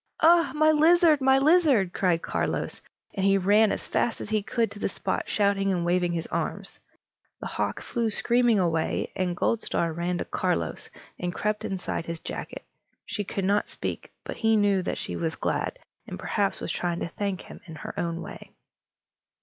[0.23, 0.51] "Oh!
[0.55, 1.21] my lizard!
[1.21, 2.81] my lizard!" cried Carlos;
[3.13, 6.25] and he ran as fast as he could to the spot, shouting and waving his
[6.25, 6.79] arms.
[7.39, 12.65] The hawk flew screaming away, and Goldstar ran to Carlos, and crept inside his jacket.
[13.05, 15.77] She could not speak, but he knew that she was glad,
[16.07, 18.49] and perhaps was trying to thank him in her own way.